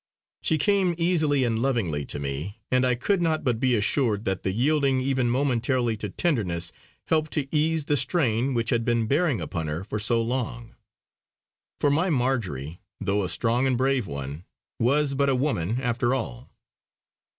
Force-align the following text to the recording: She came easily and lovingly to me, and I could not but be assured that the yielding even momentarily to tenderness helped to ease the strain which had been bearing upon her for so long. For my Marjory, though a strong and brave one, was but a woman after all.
She 0.41 0.57
came 0.57 0.95
easily 0.97 1.43
and 1.43 1.61
lovingly 1.61 2.05
to 2.05 2.17
me, 2.17 2.59
and 2.71 2.87
I 2.87 2.95
could 2.95 3.21
not 3.21 3.43
but 3.43 3.59
be 3.59 3.75
assured 3.75 4.25
that 4.25 4.41
the 4.41 4.51
yielding 4.51 4.99
even 4.99 5.29
momentarily 5.29 5.95
to 5.97 6.09
tenderness 6.09 6.71
helped 7.09 7.33
to 7.33 7.47
ease 7.55 7.85
the 7.85 7.95
strain 7.95 8.55
which 8.55 8.71
had 8.71 8.83
been 8.83 9.05
bearing 9.05 9.39
upon 9.39 9.67
her 9.67 9.83
for 9.83 9.99
so 9.99 10.19
long. 10.19 10.73
For 11.79 11.91
my 11.91 12.09
Marjory, 12.09 12.81
though 12.99 13.21
a 13.23 13.29
strong 13.29 13.67
and 13.67 13.77
brave 13.77 14.07
one, 14.07 14.43
was 14.79 15.13
but 15.13 15.29
a 15.29 15.35
woman 15.35 15.79
after 15.79 16.15
all. 16.15 16.49